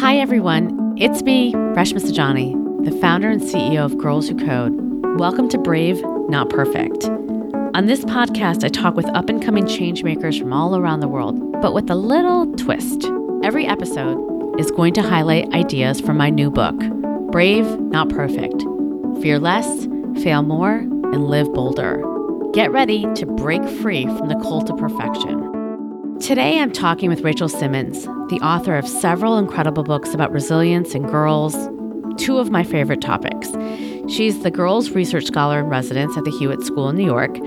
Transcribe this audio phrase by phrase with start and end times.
[0.00, 0.94] Hi, everyone.
[0.96, 4.72] It's me, Reshma Saujani, the founder and CEO of Girls Who Code.
[5.18, 7.06] Welcome to Brave, Not Perfect.
[7.74, 11.60] On this podcast, I talk with up and coming changemakers from all around the world,
[11.60, 13.10] but with a little twist.
[13.42, 16.78] Every episode is going to highlight ideas from my new book,
[17.32, 18.62] Brave, Not Perfect
[19.20, 19.88] Fear Less,
[20.22, 22.04] Fail More, and Live Bolder.
[22.52, 25.57] Get ready to break free from the cult of perfection.
[26.20, 31.08] Today, I'm talking with Rachel Simmons, the author of several incredible books about resilience and
[31.08, 31.54] girls,
[32.18, 33.48] two of my favorite topics.
[34.12, 37.38] She's the Girls Research Scholar in Residence at the Hewitt School in New York,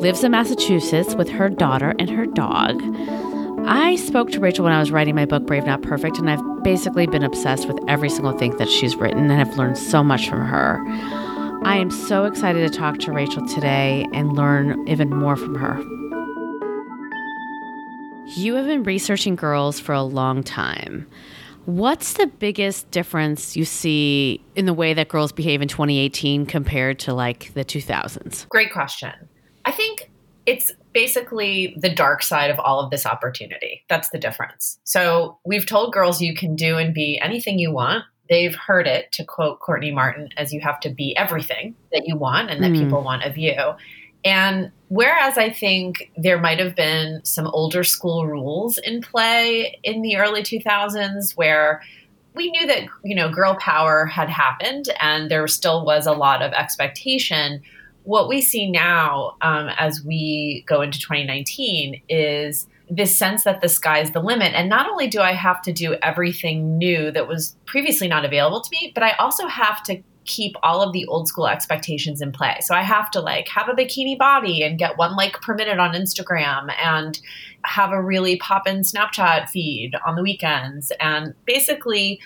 [0.00, 2.80] lives in Massachusetts with her daughter and her dog.
[3.66, 6.62] I spoke to Rachel when I was writing my book, Brave Not Perfect, and I've
[6.62, 10.28] basically been obsessed with every single thing that she's written and have learned so much
[10.28, 10.80] from her.
[11.64, 15.82] I am so excited to talk to Rachel today and learn even more from her.
[18.36, 21.06] You have been researching girls for a long time.
[21.66, 26.98] What's the biggest difference you see in the way that girls behave in 2018 compared
[27.00, 28.48] to like the 2000s?
[28.48, 29.12] Great question.
[29.64, 30.10] I think
[30.46, 33.84] it's basically the dark side of all of this opportunity.
[33.88, 34.78] That's the difference.
[34.84, 38.04] So we've told girls you can do and be anything you want.
[38.28, 42.16] They've heard it, to quote Courtney Martin, as you have to be everything that you
[42.16, 42.78] want and that mm.
[42.78, 43.54] people want of you.
[44.24, 50.02] And whereas I think there might have been some older school rules in play in
[50.02, 51.82] the early 2000s where
[52.34, 56.40] we knew that, you know, girl power had happened and there still was a lot
[56.40, 57.62] of expectation
[58.04, 63.68] what we see now um, as we go into 2019 is this sense that the
[63.68, 64.52] sky's the limit.
[64.54, 68.60] And not only do I have to do everything new that was previously not available
[68.60, 72.32] to me, but I also have to keep all of the old school expectations in
[72.32, 72.56] play.
[72.60, 75.78] So I have to like have a bikini body and get one like per minute
[75.78, 77.18] on Instagram and
[77.64, 82.20] have a really pop in Snapchat feed on the weekends and basically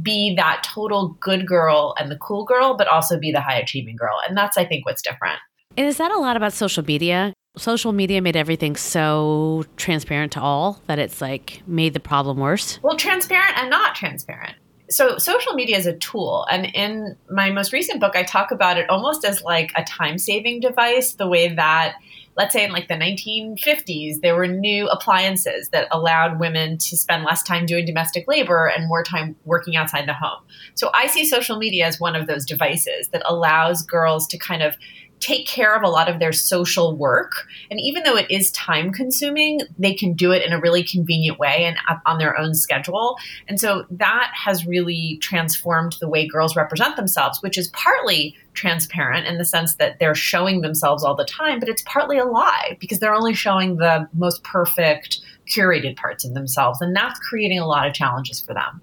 [0.00, 3.96] be that total good girl and the cool girl, but also be the high achieving
[3.96, 4.18] girl.
[4.26, 5.38] And that's, I think, what's different.
[5.76, 7.32] And is that a lot about social media?
[7.56, 12.78] Social media made everything so transparent to all that it's like made the problem worse?
[12.82, 14.54] Well, transparent and not transparent.
[14.92, 16.46] So, social media is a tool.
[16.50, 20.18] And in my most recent book, I talk about it almost as like a time
[20.18, 21.96] saving device, the way that
[22.36, 27.24] let's say in like the 1950s, there were new appliances that allowed women to spend
[27.24, 30.40] less time doing domestic labor and more time working outside the home.
[30.74, 34.62] So I see social media as one of those devices that allows girls to kind
[34.62, 34.76] of
[35.22, 37.46] take care of a lot of their social work.
[37.70, 41.38] And even though it is time consuming, they can do it in a really convenient
[41.38, 43.16] way and on their own schedule.
[43.48, 49.26] And so that has really transformed the way girls represent themselves, which is partly transparent
[49.26, 52.76] in the sense that they're showing themselves all the time, but it's partly a lie
[52.80, 56.80] because they're only showing the most perfect curated parts of themselves.
[56.80, 58.80] And that's creating a lot of challenges for them.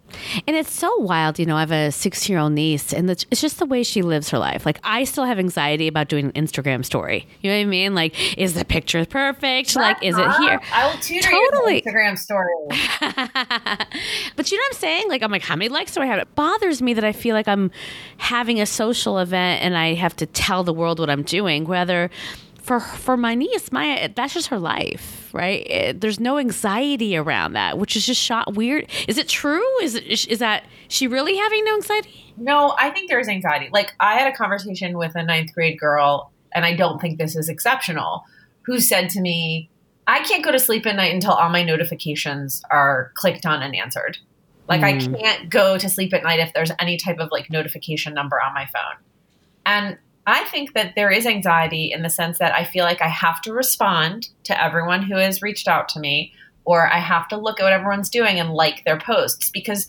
[0.48, 1.40] And it's so wild.
[1.40, 4.02] You know, I have a 16 year old niece, and it's just the way she
[4.02, 4.66] lives her life.
[4.66, 7.28] Like, I still have anxiety about doing an Instagram story.
[7.42, 7.96] You know what I mean?
[7.96, 9.76] Like, is the picture perfect?
[9.76, 10.60] like, is it here?
[10.74, 11.82] I will tutor totally.
[11.82, 12.54] Instagram story.
[14.36, 15.10] but you know what I'm saying?
[15.10, 16.20] Like, I'm like, how many likes do I have?
[16.20, 17.72] It bothers me that I feel like I'm
[18.18, 22.10] having a social event and I have to tell the world what I'm doing, whether
[22.70, 25.66] for for my niece, my that's just her life, right?
[25.66, 28.88] It, there's no anxiety around that, which is just shot weird.
[29.08, 29.66] Is it true?
[29.82, 32.32] Is it is that she really having no anxiety?
[32.38, 33.70] No, I think there's anxiety.
[33.74, 37.36] Like I had a conversation with a ninth grade girl, and I don't think this
[37.36, 38.24] is exceptional,
[38.62, 39.72] who said to me,
[40.06, 43.76] "I can't go to sleep at night until all my notifications are clicked on and
[43.76, 44.20] answered."
[44.68, 44.84] Like mm.
[44.84, 45.16] I hmm.
[45.16, 48.54] can't go to sleep at night if there's any type of like notification number on
[48.54, 49.04] my phone.
[49.66, 49.98] And
[50.28, 53.42] I think that there is anxiety in the sense that I feel like I have
[53.42, 56.34] to respond to everyone who has reached out to me,
[56.66, 59.88] or I have to look at what everyone's doing and like their posts because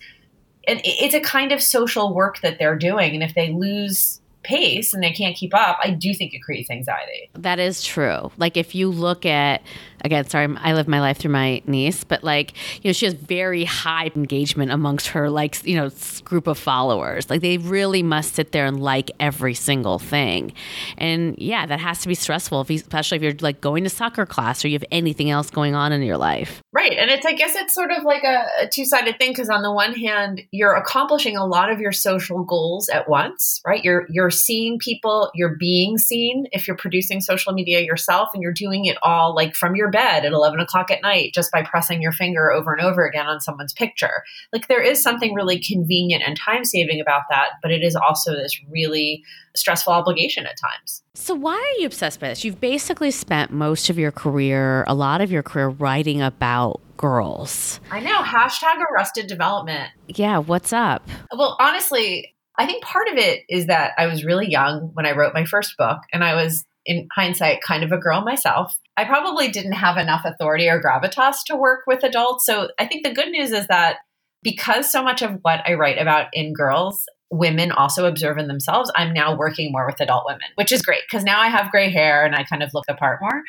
[0.66, 3.14] it's a kind of social work that they're doing.
[3.14, 6.70] And if they lose pace and they can't keep up, I do think it creates
[6.70, 7.30] anxiety.
[7.34, 8.30] That is true.
[8.38, 9.62] Like if you look at
[10.04, 12.52] again, sorry, I live my life through my niece, but like,
[12.82, 15.90] you know, she has very high engagement amongst her, like, you know,
[16.24, 17.28] group of followers.
[17.28, 20.52] Like, they really must sit there and like every single thing.
[20.98, 23.90] And yeah, that has to be stressful, if you, especially if you're like going to
[23.90, 26.62] soccer class or you have anything else going on in your life.
[26.72, 26.92] Right.
[26.92, 29.62] And it's, I guess it's sort of like a, a two sided thing because on
[29.62, 33.84] the one hand, you're accomplishing a lot of your social goals at once, right?
[33.84, 38.52] You're, you're seeing people, you're being seen if you're producing social media yourself and you're
[38.52, 42.02] doing it all like from your bed at 11 o'clock at night just by pressing
[42.02, 44.22] your finger over and over again on someone's picture.
[44.52, 48.32] Like there is something really convenient and time saving about that, but it is also
[48.32, 49.24] this really
[49.56, 51.02] stressful obligation at times.
[51.14, 52.44] So, why are you obsessed by this?
[52.44, 57.80] You've basically spent most of your career, a lot of your career, writing about girls.
[57.90, 58.18] I know.
[58.18, 59.90] Hashtag arrested development.
[60.06, 61.08] Yeah, what's up?
[61.36, 65.12] Well, honestly, I think part of it is that I was really young when I
[65.12, 68.76] wrote my first book, and I was, in hindsight, kind of a girl myself.
[68.96, 72.44] I probably didn't have enough authority or gravitas to work with adults.
[72.44, 73.98] So I think the good news is that
[74.42, 78.90] because so much of what I write about in girls women also observe in themselves,
[78.96, 81.88] I'm now working more with adult women, which is great because now I have gray
[81.88, 83.42] hair and I kind of look the part more.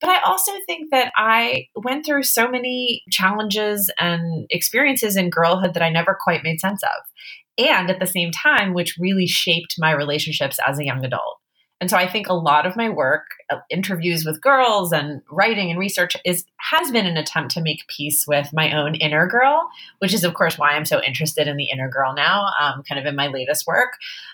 [0.00, 5.74] But I also think that I went through so many challenges and experiences in girlhood
[5.74, 7.66] that I never quite made sense of.
[7.66, 11.36] And at the same time, which really shaped my relationships as a young adult.
[11.80, 15.70] And so I think a lot of my work, uh, interviews with girls and writing
[15.70, 19.68] and research is has been an attempt to make peace with my own inner girl,
[19.98, 22.98] which is of course why I'm so interested in the inner girl now, um, kind
[22.98, 23.90] of in my latest work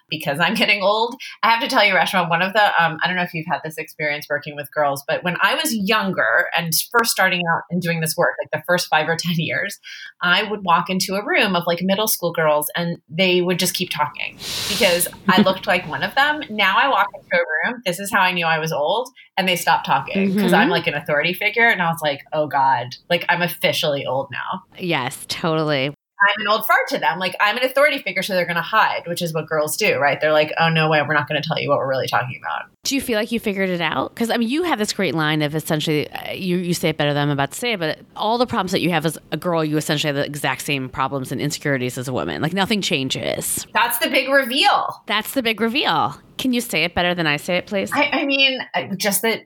[0.08, 1.16] because I'm getting old.
[1.42, 3.46] I have to tell you, Reshma, one of the um, I don't know if you've
[3.46, 7.62] had this experience working with girls, but when I was younger and first starting out
[7.70, 9.80] and doing this work, like the first five or ten years,
[10.20, 13.74] I would walk into a room of like middle school girls and they would just
[13.74, 14.36] keep talking
[14.68, 16.42] because I looked like one of them.
[16.48, 17.80] Now I walk into room.
[17.84, 20.60] This is how I knew I was old, and they stopped talking because mm-hmm.
[20.60, 24.28] I'm like an authority figure, and I was like, oh god, like I'm officially old
[24.30, 24.62] now.
[24.78, 25.94] Yes, totally.
[26.22, 27.18] I'm an old fart to them.
[27.18, 29.98] Like I'm an authority figure, so they're going to hide, which is what girls do,
[29.98, 30.20] right?
[30.20, 32.40] They're like, oh no way, we're not going to tell you what we're really talking
[32.42, 32.70] about.
[32.84, 34.14] Do you feel like you figured it out?
[34.14, 36.96] Because I mean, you have this great line of essentially, uh, you you say it
[36.96, 39.18] better than I'm about to say, it, but all the problems that you have as
[39.30, 42.42] a girl, you essentially have the exact same problems and insecurities as a woman.
[42.42, 43.66] Like nothing changes.
[43.72, 45.02] That's the big reveal.
[45.06, 46.20] That's the big reveal.
[46.38, 47.90] Can you say it better than I say it, please?
[47.92, 48.58] I, I mean,
[48.96, 49.42] just that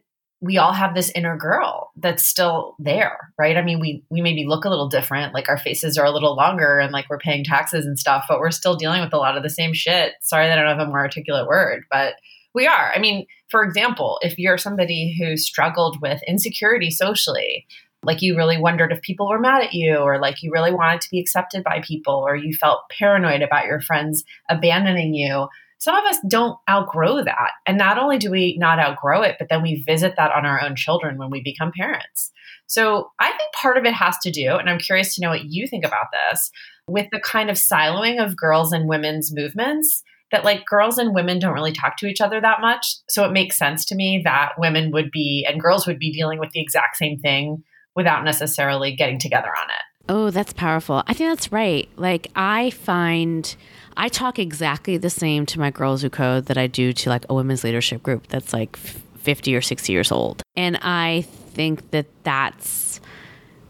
[0.46, 3.56] we all have this inner girl that's still there right?
[3.56, 6.36] I mean we we maybe look a little different like our faces are a little
[6.36, 9.36] longer and like we're paying taxes and stuff but we're still dealing with a lot
[9.36, 10.12] of the same shit.
[10.20, 12.14] Sorry that i don't have a more articulate word but
[12.54, 12.92] we are.
[12.94, 17.66] I mean for example if you're somebody who struggled with insecurity socially
[18.02, 21.00] like you really wondered if people were mad at you or like you really wanted
[21.00, 25.94] to be accepted by people or you felt paranoid about your friends abandoning you some
[25.94, 27.50] of us don't outgrow that.
[27.66, 30.60] And not only do we not outgrow it, but then we visit that on our
[30.62, 32.32] own children when we become parents.
[32.66, 35.44] So I think part of it has to do, and I'm curious to know what
[35.44, 36.50] you think about this,
[36.88, 40.02] with the kind of siloing of girls and women's movements
[40.32, 42.96] that like girls and women don't really talk to each other that much.
[43.08, 46.40] So it makes sense to me that women would be and girls would be dealing
[46.40, 47.62] with the exact same thing
[47.94, 49.82] without necessarily getting together on it.
[50.08, 51.02] Oh, that's powerful.
[51.06, 51.88] I think that's right.
[51.96, 53.56] Like I find
[53.96, 57.24] I talk exactly the same to my Girls Who Code that I do to like
[57.28, 60.42] a women's leadership group that's like 50 or 60 years old.
[60.54, 61.22] And I
[61.54, 63.00] think that that's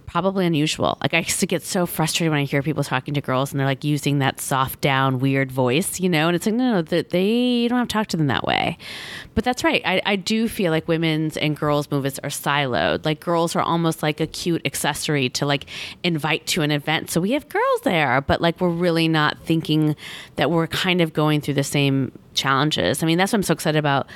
[0.07, 0.97] probably unusual.
[1.03, 3.61] Like I used to get so frustrated when I hear people talking to girls and
[3.61, 6.83] they're like using that soft down weird voice, you know, and it's like no, no,
[6.83, 8.79] they you don't have to talk to them that way.
[9.35, 9.83] But that's right.
[9.85, 13.05] I, I do feel like women's and girls' movements are siloed.
[13.05, 15.67] Like girls are almost like a cute accessory to like
[16.03, 17.11] invite to an event.
[17.11, 19.97] So we have girls there, but like we're really not thinking
[20.37, 23.03] that we're kind of going through the same challenges.
[23.03, 24.09] I mean, that's what I'm so excited about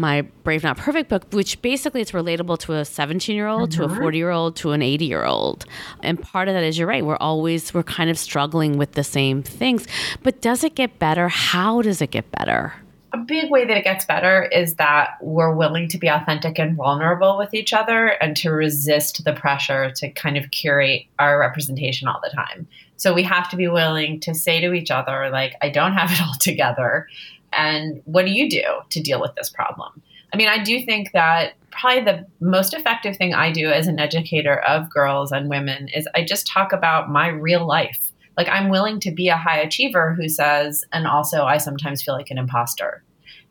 [0.00, 3.84] my Brave Not Perfect book, which basically it's relatable to a 17 year old, to
[3.84, 4.00] a mm-hmm.
[4.00, 5.66] 40 year old, to an 80 year old.
[6.02, 7.04] And part of that is you're right.
[7.04, 9.86] We're always, we're kind of struggling with the same things.
[10.22, 11.28] But does it get better?
[11.28, 12.72] How does it get better?
[13.12, 16.76] A big way that it gets better is that we're willing to be authentic and
[16.76, 22.06] vulnerable with each other and to resist the pressure to kind of curate our representation
[22.06, 22.68] all the time.
[22.96, 26.12] So we have to be willing to say to each other, like, I don't have
[26.12, 27.08] it all together.
[27.52, 30.02] And what do you do to deal with this problem?
[30.32, 33.98] I mean, I do think that probably the most effective thing I do as an
[33.98, 38.12] educator of girls and women is I just talk about my real life.
[38.36, 42.14] Like, I'm willing to be a high achiever who says, and also I sometimes feel
[42.14, 43.02] like an imposter.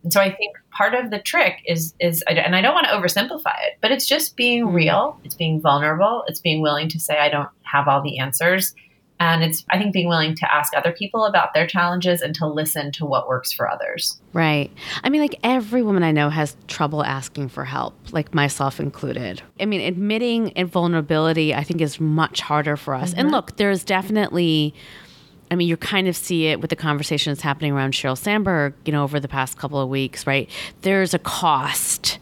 [0.04, 2.94] And so I think part of the trick is is and I don't want to
[2.94, 4.76] oversimplify it, but it's just being mm-hmm.
[4.76, 8.74] real, it's being vulnerable, it's being willing to say I don't have all the answers
[9.20, 12.48] and it's, I think, being willing to ask other people about their challenges and to
[12.48, 14.20] listen to what works for others.
[14.32, 14.72] Right.
[15.04, 19.42] I mean, like every woman I know has trouble asking for help, like myself included.
[19.60, 23.12] I mean, admitting vulnerability, I think, is much harder for us.
[23.12, 23.20] Mm-hmm.
[23.20, 24.74] And look, there's definitely.
[25.52, 28.92] I mean, you kind of see it with the conversations happening around Sheryl Sandberg, you
[28.92, 30.48] know, over the past couple of weeks, right?
[30.82, 32.20] There's a cost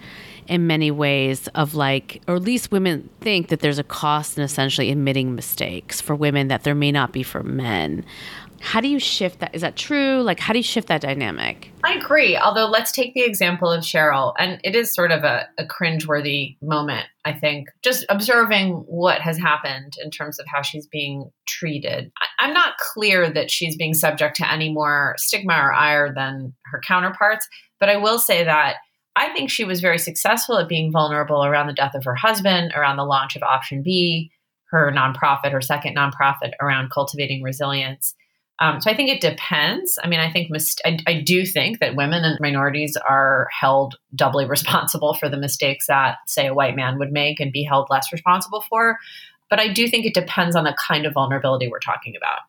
[0.48, 4.44] in many ways of like, or at least women think that there's a cost in
[4.44, 8.06] essentially admitting mistakes for women that there may not be for men.
[8.60, 9.54] How do you shift that?
[9.54, 10.22] Is that true?
[10.24, 11.72] Like, how do you shift that dynamic?
[11.84, 12.36] I agree.
[12.36, 16.58] Although, let's take the example of Sheryl, and it is sort of a, a cringeworthy
[16.62, 22.12] moment, I think, just observing what has happened in terms of how she's being treated.
[22.20, 26.56] I, I'm not clear that she's being subject to any more stigma or ire than
[26.66, 27.48] her counterparts,
[27.80, 28.78] but I will say that
[29.18, 32.72] I think she was very successful at being vulnerable around the death of her husband,
[32.76, 34.32] around the launch of Option B,
[34.70, 38.14] her nonprofit, her second nonprofit around cultivating resilience.
[38.60, 39.98] Um, so I think it depends.
[40.04, 43.98] I mean, I think mis- I, I, do think that women and minorities are held
[44.16, 47.88] doubly responsible for the mistakes that, say, a white man would make and be held
[47.90, 48.98] less responsible for.
[49.50, 52.40] But I do think it depends on the kind of vulnerability we're talking about.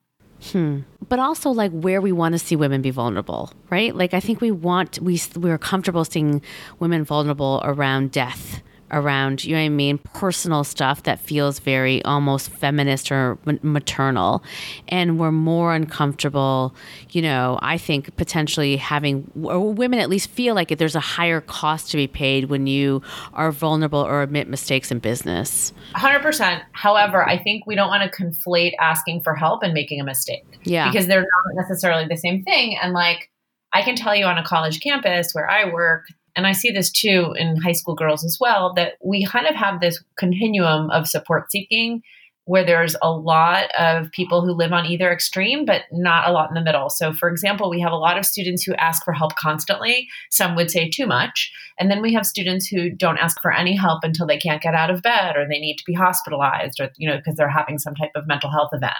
[0.52, 0.80] Hmm.
[1.09, 3.95] But also, like where we want to see women be vulnerable, right?
[3.95, 6.42] Like I think we want we we're comfortable seeing
[6.78, 12.04] women vulnerable around death around, you know what I mean, personal stuff that feels very
[12.04, 14.42] almost feminist or maternal.
[14.88, 16.75] And we're more uncomfortable,
[17.11, 21.40] you know, I think potentially having, or women at least feel like there's a higher
[21.40, 23.02] cost to be paid when you
[23.35, 25.73] are vulnerable or admit mistakes in business.
[25.95, 26.62] 100%.
[26.73, 30.45] However, I think we don't want to conflate asking for help and making a mistake.
[30.64, 30.90] Yeah.
[30.90, 32.76] Because they're not necessarily the same thing.
[32.80, 33.30] And like,
[33.73, 36.07] I can tell you on a college campus where I work,
[36.38, 39.57] and I see this too in high school girls as well, that we kind of
[39.57, 42.00] have this continuum of support seeking
[42.45, 46.49] where there's a lot of people who live on either extreme, but not a lot
[46.49, 46.90] in the middle.
[46.90, 50.07] So, for example, we have a lot of students who ask for help constantly.
[50.30, 51.52] Some would say too much.
[51.80, 54.75] And then we have students who don't ask for any help until they can't get
[54.75, 57.78] out of bed or they need to be hospitalized or, you know, because they're having
[57.78, 58.95] some type of mental health event.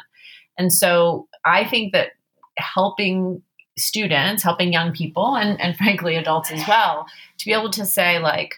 [0.59, 2.09] And so I think that
[2.59, 3.43] helping
[3.79, 7.07] students, helping young people and, and frankly adults as well,
[7.39, 8.57] to be able to say, like,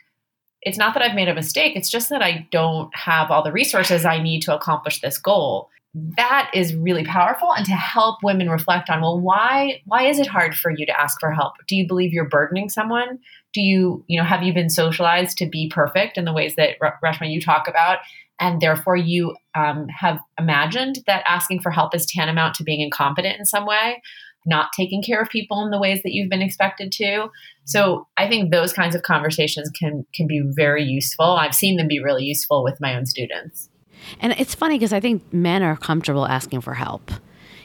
[0.62, 3.52] it's not that I've made a mistake, it's just that I don't have all the
[3.52, 5.70] resources I need to accomplish this goal.
[6.16, 10.26] That is really powerful and to help women reflect on well why why is it
[10.28, 11.54] hard for you to ask for help?
[11.66, 13.18] Do you believe you're burdening someone?
[13.52, 16.78] Do you, you know, have you been socialized to be perfect in the ways that
[16.80, 17.98] Reshma you talk about?
[18.40, 23.38] and therefore you um, have imagined that asking for help is tantamount to being incompetent
[23.38, 24.02] in some way
[24.46, 27.28] not taking care of people in the ways that you've been expected to.
[27.64, 31.26] So I think those kinds of conversations can can be very useful.
[31.26, 33.68] I've seen them be really useful with my own students.
[34.20, 37.10] And it's funny because I think men are comfortable asking for help.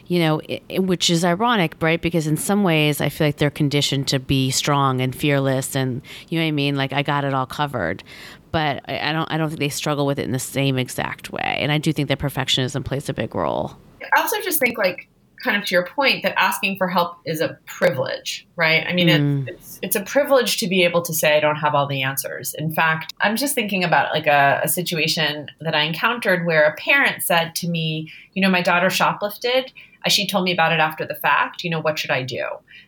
[0.06, 2.00] You know, it, which is ironic, right?
[2.00, 6.00] Because in some ways, I feel like they're conditioned to be strong and fearless, and
[6.28, 6.76] you know what I mean.
[6.76, 8.04] Like I got it all covered,
[8.52, 9.32] but I, I don't.
[9.32, 11.56] I don't think they struggle with it in the same exact way.
[11.58, 13.76] And I do think that perfectionism plays a big role.
[14.16, 15.08] I also just think like
[15.42, 18.86] kind of to your point that asking for help is a privilege, right?
[18.86, 19.48] I mean, mm.
[19.48, 22.54] it's, it's a privilege to be able to say I don't have all the answers.
[22.54, 26.74] In fact, I'm just thinking about like a, a situation that I encountered where a
[26.76, 29.72] parent said to me, you know, my daughter shoplifted.
[30.04, 31.64] Uh, she told me about it after the fact.
[31.64, 32.44] You know, what should I do?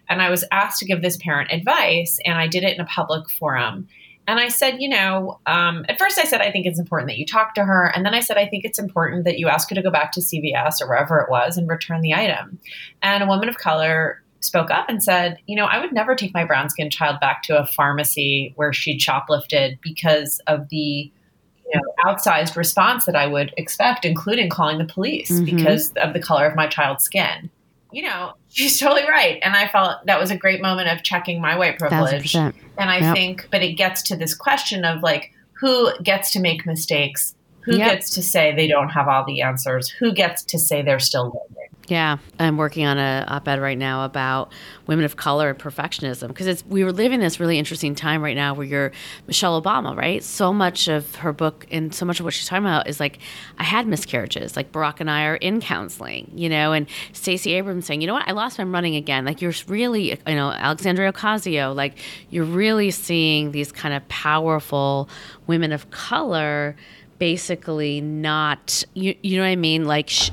[0.08, 2.86] And I was asked to give this parent advice, and I did it in a
[2.86, 3.88] public forum.
[4.28, 7.16] And I said, you know, um, at first I said, I think it's important that
[7.16, 7.86] you talk to her.
[7.86, 10.12] And then I said, I think it's important that you ask her to go back
[10.12, 12.58] to CVS or wherever it was and return the item.
[13.00, 16.34] And a woman of color spoke up and said, you know, I would never take
[16.34, 21.74] my brown skinned child back to a pharmacy where she'd shoplifted because of the you
[21.74, 25.56] know, outsized response that I would expect, including calling the police mm-hmm.
[25.56, 27.50] because of the color of my child's skin
[27.92, 29.38] you know, she's totally right.
[29.42, 32.34] And I felt that was a great moment of checking my white privilege.
[32.34, 33.14] And I yep.
[33.14, 37.34] think, but it gets to this question of like, who gets to make mistakes?
[37.60, 37.92] Who yep.
[37.92, 39.88] gets to say they don't have all the answers?
[39.90, 41.67] Who gets to say they're still learning?
[41.88, 44.52] Yeah, I'm working on a op-ed right now about
[44.86, 48.36] women of color and perfectionism because it's we were living this really interesting time right
[48.36, 48.92] now where you're
[49.26, 50.22] Michelle Obama, right?
[50.22, 53.18] So much of her book and so much of what she's talking about is like
[53.56, 57.86] I had miscarriages, like Barack and I are in counseling, you know, and Stacey Abrams
[57.86, 59.24] saying, you know what, I lost my running again.
[59.24, 61.94] Like you're really, you know, Alexandria Ocasio, like
[62.28, 65.08] you're really seeing these kind of powerful
[65.46, 66.76] women of color
[67.18, 70.30] basically not you, you know what I mean like sh-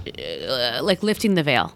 [0.47, 1.73] uh, like lifting the veil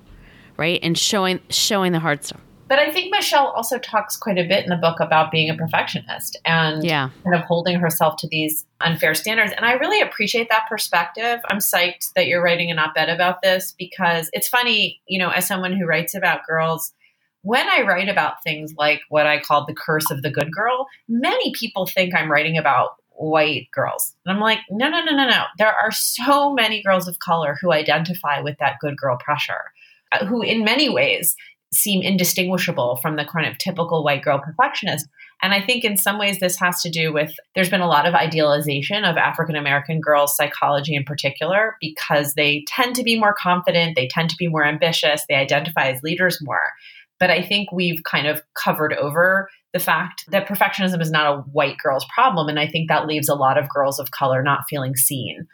[0.58, 4.48] right and showing showing the hard stuff but I think Michelle also talks quite a
[4.48, 7.10] bit in the book about being a perfectionist and yeah.
[7.24, 9.52] kind of holding herself to these unfair standards.
[9.58, 11.40] And I really appreciate that perspective.
[11.50, 15.32] I'm psyched that you're writing an op ed about this because it's funny, you know,
[15.32, 16.94] as someone who writes about girls,
[17.42, 20.86] when I write about things like what I call the curse of the good girl,
[21.08, 24.16] many people think I'm writing about white girls.
[24.26, 25.44] And I'm like, no, no, no, no, no.
[25.58, 29.74] There are so many girls of color who identify with that good girl pressure,
[30.14, 31.36] uh, who in many ways
[31.72, 35.08] seem indistinguishable from the kind of typical white girl perfectionist.
[35.42, 38.08] And I think in some ways this has to do with there's been a lot
[38.08, 43.36] of idealization of African American girls' psychology in particular because they tend to be more
[43.38, 46.74] confident, they tend to be more ambitious, they identify as leaders more.
[47.20, 51.42] But I think we've kind of covered over the fact that perfectionism is not a
[51.42, 52.48] white girl's problem.
[52.48, 55.48] And I think that leaves a lot of girls of color not feeling seen.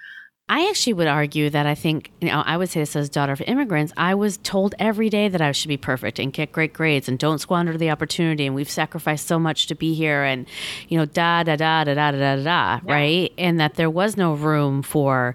[0.48, 3.34] I actually would argue that I think, you know, I would say this as daughter
[3.34, 6.72] of immigrants, I was told every day that I should be perfect and get great
[6.72, 8.46] grades and don't squander the opportunity.
[8.46, 10.48] And we've sacrificed so much to be here and,
[10.88, 12.80] you know, da, da, da, da, da, da, da, yeah.
[12.86, 13.34] right?
[13.40, 15.34] And that there was no room for,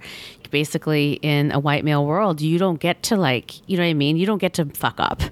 [0.52, 3.94] basically, in a white male world, you don't get to, like, you know what I
[3.94, 4.16] mean?
[4.16, 5.22] You don't get to fuck up.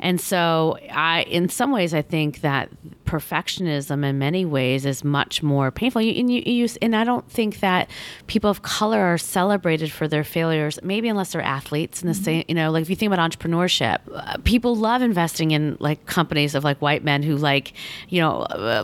[0.00, 2.68] And so, I, in some ways, I think that
[3.08, 6.02] perfectionism, in many ways, is much more painful.
[6.02, 7.88] You, and, you, you, and I don't think that
[8.26, 10.78] people of color are celebrated for their failures.
[10.82, 12.02] Maybe unless they're athletes.
[12.02, 12.24] In the mm-hmm.
[12.24, 16.04] same, you know, like if you think about entrepreneurship, uh, people love investing in like
[16.04, 17.72] companies of like white men who like,
[18.10, 18.82] you know, uh,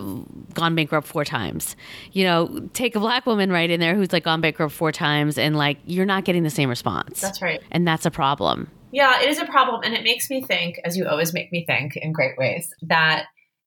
[0.54, 1.76] gone bankrupt four times.
[2.12, 5.36] You know, take a black woman right in there who's like gone bankrupt four times,
[5.36, 7.20] and like you're not getting the same response.
[7.20, 8.70] That's right, and that's a problem.
[8.90, 9.80] Yeah, it is a problem.
[9.82, 13.26] And it makes me think, as you always make me think in great ways, that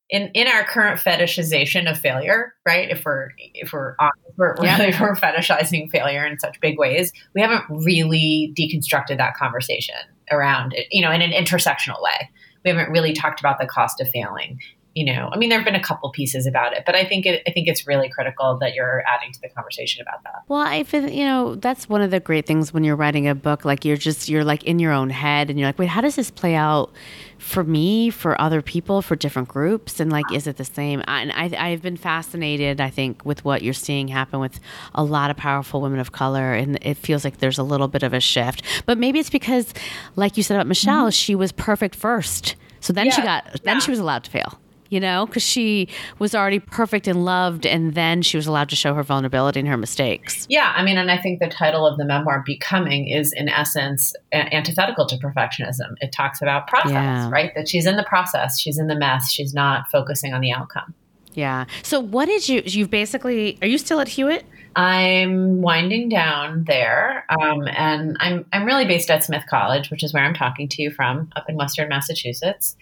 [0.10, 2.90] in, in our current fetishization of failure, right?
[2.90, 5.02] If we're if we're if we're, yeah.
[5.02, 9.96] we're fetishizing failure in such big ways, we haven't really deconstructed that conversation
[10.32, 12.30] around it, you know, in an intersectional way.
[12.64, 14.60] We haven't really talked about the cost of failing
[14.98, 17.28] you know, I mean, there have been a couple pieces about it, but I think
[17.28, 20.42] it, I think it's really critical that you're adding to the conversation about that.
[20.48, 23.36] Well, I feel, you know, that's one of the great things when you're writing a
[23.36, 23.64] book.
[23.64, 26.16] Like you're just you're like in your own head, and you're like, wait, how does
[26.16, 26.92] this play out
[27.38, 31.04] for me, for other people, for different groups, and like, is it the same?
[31.08, 34.60] And I, I've been fascinated, I think, with what you're seeing happen with
[34.96, 38.02] a lot of powerful women of color, and it feels like there's a little bit
[38.02, 38.64] of a shift.
[38.88, 39.76] But maybe it's because,
[40.16, 41.10] like you said about Michelle, mm-hmm.
[41.12, 42.56] she was perfect first.
[42.80, 43.12] So then yeah.
[43.12, 43.80] she got, then yeah.
[43.80, 45.88] she was allowed to fail you know, because she
[46.20, 49.70] was already perfect and loved, and then she was allowed to show her vulnerability and
[49.70, 50.46] her mistakes.
[50.50, 54.14] Yeah, I mean, and I think the title of the memoir, Becoming, is in essence
[54.32, 55.96] antithetical to perfectionism.
[56.02, 57.30] It talks about process, yeah.
[57.30, 57.52] right?
[57.56, 60.94] That she's in the process, she's in the mess, she's not focusing on the outcome.
[61.34, 61.66] Yeah.
[61.84, 64.44] So, what did you, you've basically, are you still at Hewitt?
[64.76, 70.14] I'm winding down there, um, and I'm I'm really based at Smith College, which is
[70.14, 72.76] where I'm talking to you from, up in Western Massachusetts.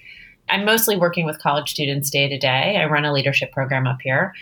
[0.50, 2.78] I'm mostly working with college students day to day.
[2.78, 4.34] I run a leadership program up here,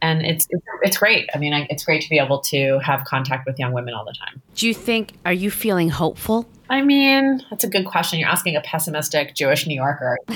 [0.00, 0.46] and it's
[0.82, 1.28] it's, great.
[1.34, 4.04] I mean, I, it's great to be able to have contact with young women all
[4.04, 4.42] the time.
[4.54, 5.14] Do you think?
[5.24, 6.48] Are you feeling hopeful?
[6.68, 8.18] I mean, that's a good question.
[8.18, 10.18] You're asking a pessimistic Jewish New Yorker.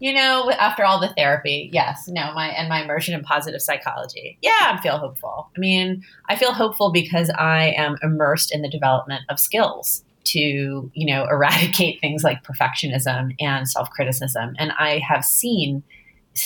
[0.00, 4.36] you know, after all the therapy, yes, no, my and my immersion in positive psychology.
[4.42, 5.48] Yeah, I feel hopeful.
[5.56, 10.90] I mean, I feel hopeful because I am immersed in the development of skills to
[10.94, 14.54] you know eradicate things like perfectionism and self-criticism.
[14.58, 15.82] And i have seen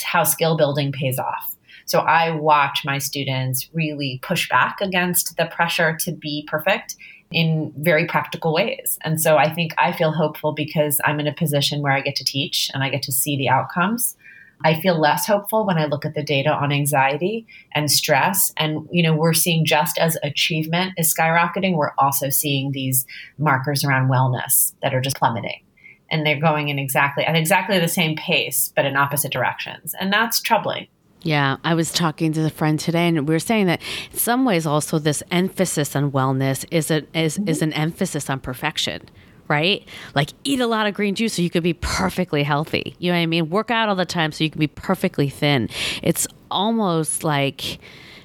[0.04, 1.56] how skill building pays off.
[1.86, 6.96] So i watch my students really push back against the pressure to be perfect
[7.30, 8.98] in very practical ways.
[9.02, 12.16] And so i think i feel hopeful because i'm in a position where i get
[12.16, 14.16] to teach and i get to see the outcomes
[14.64, 18.52] I feel less hopeful when I look at the data on anxiety and stress.
[18.56, 23.06] And, you know, we're seeing just as achievement is skyrocketing, we're also seeing these
[23.38, 25.64] markers around wellness that are just plummeting.
[26.10, 29.94] And they're going in exactly at exactly the same pace, but in opposite directions.
[30.00, 30.88] And that's troubling.
[31.22, 34.44] Yeah, I was talking to a friend today, and we were saying that in some
[34.44, 37.48] ways, also this emphasis on wellness is a, is, mm-hmm.
[37.48, 39.02] is an emphasis on perfection
[39.48, 39.86] right?
[40.14, 42.94] Like eat a lot of green juice so you could be perfectly healthy.
[42.98, 43.50] You know what I mean?
[43.50, 45.68] Work out all the time so you can be perfectly thin.
[46.02, 47.78] It's almost like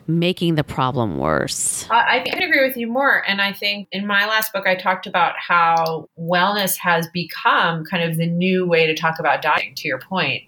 [0.06, 1.88] making the problem worse.
[1.90, 3.24] I, I can agree with you more.
[3.28, 8.04] And I think in my last book, I talked about how wellness has become kind
[8.04, 10.44] of the new way to talk about dieting, to your point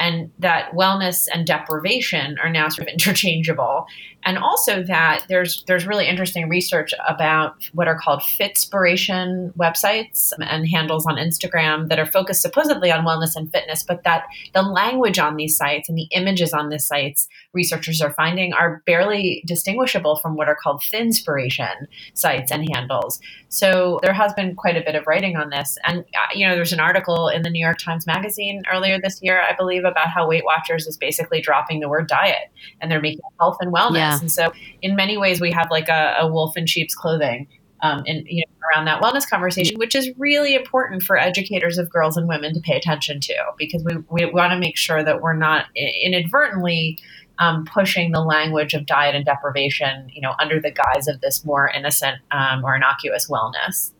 [0.00, 3.86] and that wellness and deprivation are now sort of interchangeable
[4.24, 10.68] and also that there's there's really interesting research about what are called fitspiration websites and
[10.68, 15.18] handles on Instagram that are focused supposedly on wellness and fitness, but that the language
[15.18, 20.16] on these sites and the images on these sites researchers are finding are barely distinguishable
[20.16, 21.74] from what are called thinspiration
[22.14, 23.20] sites and handles.
[23.48, 26.54] So there has been quite a bit of writing on this, and uh, you know
[26.54, 30.08] there's an article in the New York Times Magazine earlier this year, I believe, about
[30.08, 33.94] how Weight Watchers is basically dropping the word diet and they're making health and wellness.
[33.94, 34.09] Yeah.
[34.20, 37.46] And so, in many ways, we have like a, a wolf in sheep's clothing.
[37.82, 41.88] Um, and you know, around that wellness conversation, which is really important for educators of
[41.88, 45.22] girls and women to pay attention to, because we, we want to make sure that
[45.22, 46.98] we're not inadvertently
[47.38, 51.44] um, pushing the language of diet and deprivation, you know, under the guise of this
[51.44, 53.92] more innocent um, or innocuous wellness.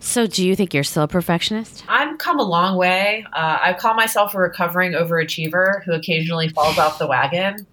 [0.00, 1.84] So, do you think you're still a perfectionist?
[1.88, 3.24] I've come a long way.
[3.32, 7.66] Uh, I call myself a recovering overachiever who occasionally falls off the wagon.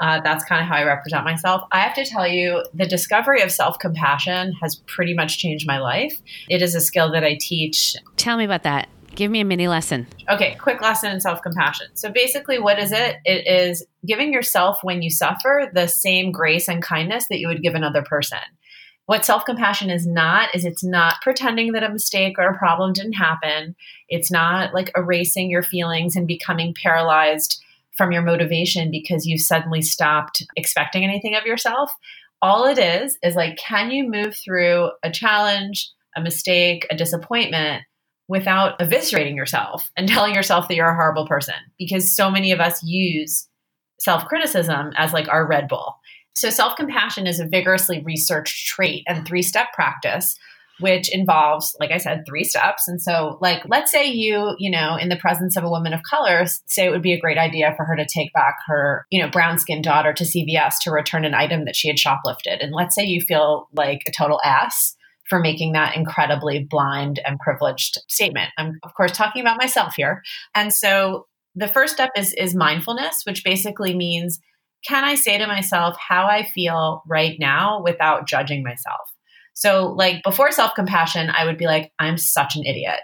[0.00, 1.62] Uh, that's kind of how I represent myself.
[1.72, 5.78] I have to tell you, the discovery of self compassion has pretty much changed my
[5.78, 6.20] life.
[6.48, 7.96] It is a skill that I teach.
[8.16, 8.88] Tell me about that.
[9.14, 10.06] Give me a mini lesson.
[10.28, 11.86] Okay, quick lesson in self compassion.
[11.94, 13.16] So, basically, what is it?
[13.24, 17.62] It is giving yourself, when you suffer, the same grace and kindness that you would
[17.62, 18.38] give another person.
[19.06, 22.92] What self compassion is not is it's not pretending that a mistake or a problem
[22.92, 23.76] didn't happen.
[24.08, 27.62] It's not like erasing your feelings and becoming paralyzed
[27.96, 31.90] from your motivation because you suddenly stopped expecting anything of yourself.
[32.42, 37.82] All it is is like, can you move through a challenge, a mistake, a disappointment
[38.28, 41.54] without eviscerating yourself and telling yourself that you're a horrible person?
[41.78, 43.48] Because so many of us use
[43.98, 45.94] self criticism as like our Red Bull.
[46.34, 50.36] So, self compassion is a vigorously researched trait and three step practice
[50.80, 52.88] which involves like i said three steps.
[52.88, 56.02] And so like let's say you you know in the presence of a woman of
[56.02, 59.22] color say it would be a great idea for her to take back her you
[59.22, 62.62] know brown skinned daughter to cvs to return an item that she had shoplifted.
[62.62, 64.96] And let's say you feel like a total ass
[65.28, 68.50] for making that incredibly blind and privileged statement.
[68.58, 70.22] I'm of course talking about myself here.
[70.54, 74.38] And so the first step is is mindfulness which basically means
[74.86, 79.15] can i say to myself how i feel right now without judging myself
[79.56, 83.00] so, like before self compassion, I would be like, I'm such an idiot.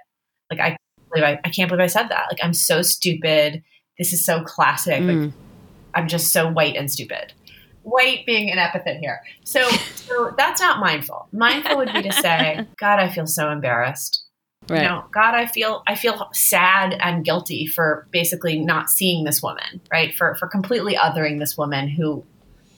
[0.51, 0.77] Like, I,
[1.17, 2.27] I, I can't believe I said that.
[2.31, 3.63] Like, I'm so stupid.
[3.99, 5.01] This is so classic.
[5.01, 5.25] Mm.
[5.25, 5.35] Like,
[5.95, 7.33] I'm just so white and stupid.
[7.85, 9.23] White being an epithet here.
[9.45, 11.27] So, so that's not mindful.
[11.33, 14.23] Mindful would be to say, God, I feel so embarrassed.
[14.69, 14.83] Right.
[14.83, 19.43] You know, God, I feel I feel sad and guilty for basically not seeing this
[19.43, 20.15] woman, right?
[20.15, 22.25] For for completely othering this woman who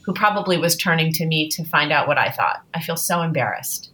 [0.05, 2.63] who probably was turning to me to find out what I thought.
[2.75, 3.91] I feel so embarrassed.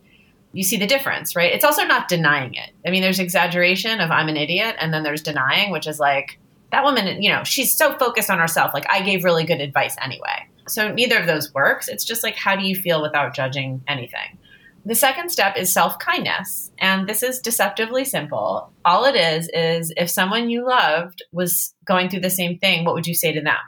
[0.52, 1.52] You see the difference, right?
[1.52, 2.70] It's also not denying it.
[2.84, 6.40] I mean, there's exaggeration of I'm an idiot, and then there's denying, which is like,
[6.72, 8.72] that woman, you know, she's so focused on herself.
[8.74, 10.48] Like, I gave really good advice anyway.
[10.68, 11.88] So neither of those works.
[11.88, 14.38] It's just like, how do you feel without judging anything?
[14.84, 16.70] The second step is self kindness.
[16.78, 18.72] And this is deceptively simple.
[18.84, 22.94] All it is, is if someone you loved was going through the same thing, what
[22.94, 23.58] would you say to them?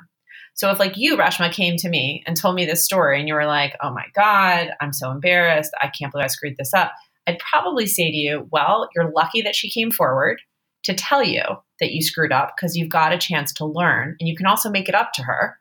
[0.55, 3.35] So if like you, Reshma, came to me and told me this story and you
[3.35, 5.73] were like, oh my God, I'm so embarrassed.
[5.81, 6.93] I can't believe I screwed this up.
[7.27, 10.43] I'd probably say to you, well, you're lucky that she came forward
[10.85, 11.43] to tell you
[11.81, 14.69] that you screwed up because you've got a chance to learn and you can also
[14.69, 15.59] make it up to her.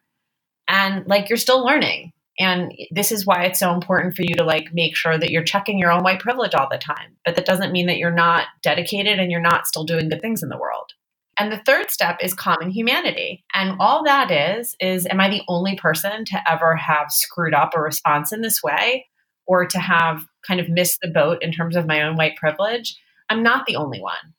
[0.68, 2.14] And like you're still learning.
[2.40, 5.44] And this is why it's so important for you to like make sure that you're
[5.44, 7.18] checking your own white privilege all the time.
[7.24, 10.42] But that doesn't mean that you're not dedicated and you're not still doing good things
[10.42, 10.94] in the world.
[11.42, 13.44] And the third step is common humanity.
[13.56, 17.72] And all that is, is am I the only person to ever have screwed up
[17.74, 19.08] a response in this way
[19.48, 22.96] or to have kind of missed the boat in terms of my own white privilege?
[23.28, 24.36] I'm not the only one.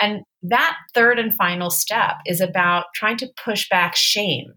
[0.00, 4.52] And that third and final step is about trying to push back shame.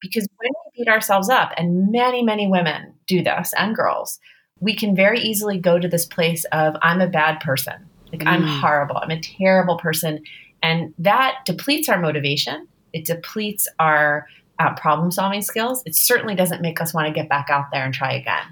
[0.00, 4.18] Because when we beat ourselves up, and many, many women do this and girls,
[4.60, 7.86] we can very easily go to this place of, I'm a bad person.
[8.10, 8.28] Like, mm.
[8.28, 8.96] I'm horrible.
[8.96, 10.22] I'm a terrible person.
[10.64, 12.66] And that depletes our motivation.
[12.94, 14.26] It depletes our
[14.58, 15.82] uh, problem solving skills.
[15.84, 18.46] It certainly doesn't make us want to get back out there and try again.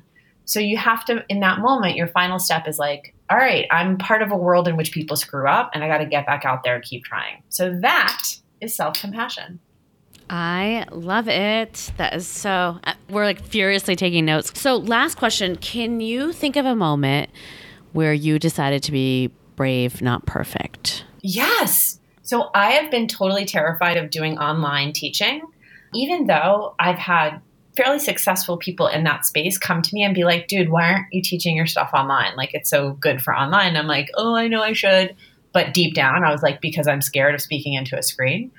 [0.45, 3.97] So you have to, in that moment, your final step is like, all right, I'm
[3.97, 6.45] part of a world in which people screw up and I got to get back
[6.45, 7.43] out there and keep trying.
[7.49, 8.25] So that
[8.61, 9.59] is self compassion.
[10.29, 11.93] I love it.
[11.97, 14.59] That is so, uh, we're like furiously taking notes.
[14.61, 17.31] So, last question Can you think of a moment
[17.93, 21.05] where you decided to be brave, not perfect?
[21.23, 22.01] Yes.
[22.33, 25.43] So I have been totally terrified of doing online teaching,
[25.93, 27.43] even though I've had
[27.77, 31.13] fairly successful people in that space come to me and be like, dude, why aren't
[31.13, 32.35] you teaching your stuff online?
[32.35, 33.77] Like, it's so good for online.
[33.77, 35.15] I'm like, oh, I know I should.
[35.53, 38.51] But deep down, I was like, because I'm scared of speaking into a screen.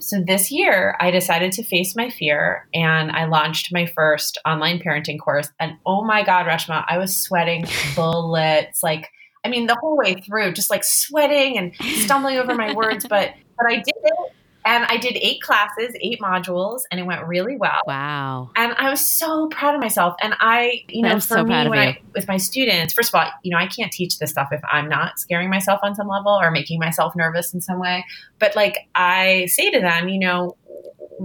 [0.00, 4.80] So this year, I decided to face my fear and I launched my first online
[4.80, 5.48] parenting course.
[5.58, 7.64] And oh my God, Reshma, I was sweating
[7.96, 8.82] bullets.
[8.82, 9.08] Like,
[9.44, 13.34] I mean, the whole way through, just like sweating and stumbling over my words, but
[13.56, 14.32] but I did it.
[14.66, 17.80] And I did eight classes, eight modules, and it went really well.
[17.86, 18.50] Wow.
[18.56, 20.14] And I was so proud of myself.
[20.22, 23.30] And I, you know, for so me, when I, with my students, first of all,
[23.42, 26.32] you know, I can't teach this stuff if I'm not scaring myself on some level
[26.32, 28.06] or making myself nervous in some way.
[28.38, 30.56] But like I say to them, you know,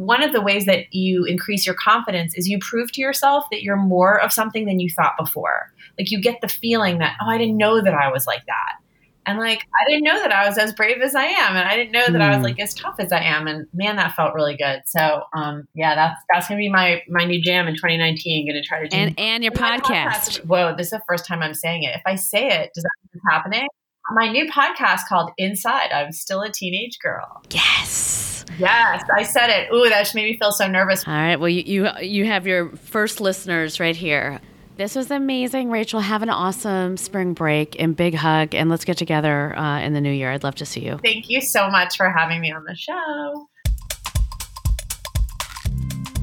[0.05, 3.61] one of the ways that you increase your confidence is you prove to yourself that
[3.61, 5.71] you're more of something than you thought before.
[5.97, 8.79] Like you get the feeling that, oh, I didn't know that I was like that.
[9.25, 11.55] And like, I didn't know that I was as brave as I am.
[11.55, 12.21] And I didn't know that mm.
[12.21, 12.43] I was hmm.
[12.43, 13.47] like as tough as I am.
[13.47, 14.81] And man, that felt really good.
[14.87, 18.47] So, um, yeah, that's, that's going to be my, my new jam in 2019.
[18.47, 18.97] Going to try to do.
[18.97, 19.81] And, and your podcast.
[19.81, 20.45] podcast.
[20.45, 21.95] Whoa, this is the first time I'm saying it.
[21.95, 23.67] If I say it, does that mean it's happening.
[24.11, 25.91] My new podcast called Inside.
[25.91, 27.43] I'm still a teenage girl.
[27.51, 28.43] Yes.
[28.57, 29.71] Yes, I said it.
[29.71, 31.07] Ooh, that just made me feel so nervous.
[31.07, 31.35] All right.
[31.35, 34.41] Well, you you, you have your first listeners right here.
[34.77, 35.99] This was amazing, Rachel.
[35.99, 40.01] Have an awesome spring break and big hug, and let's get together uh, in the
[40.01, 40.31] new year.
[40.31, 40.99] I'd love to see you.
[41.03, 43.47] Thank you so much for having me on the show.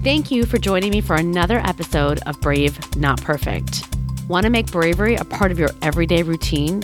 [0.02, 3.84] Thank you for joining me for another episode of Brave Not Perfect.
[4.28, 6.82] Want to make bravery a part of your everyday routine?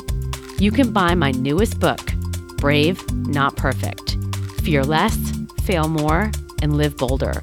[0.63, 2.13] You can buy my newest book,
[2.59, 4.17] Brave Not Perfect
[4.63, 5.19] Fear Less,
[5.65, 6.31] Fail More,
[6.63, 7.43] and Live Bolder.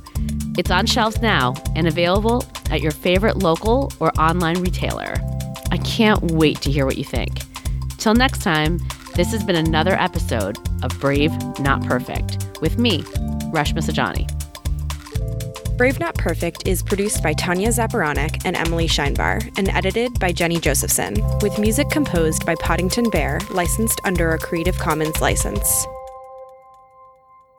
[0.57, 5.15] It's on shelves now and available at your favorite local or online retailer.
[5.69, 7.41] I can't wait to hear what you think.
[7.97, 8.79] Till next time,
[9.15, 13.01] this has been another episode of Brave Not Perfect with me,
[13.51, 14.38] Reshma Saujani.
[15.79, 20.59] Brave Not Perfect is produced by Tanya Zaporanik and Emily Scheinbar and edited by Jenny
[20.59, 25.87] Josephson, with music composed by Poddington Bear, licensed under a Creative Commons license.